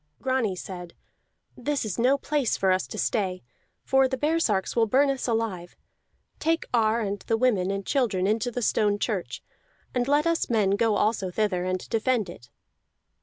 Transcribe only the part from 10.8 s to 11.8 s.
also thither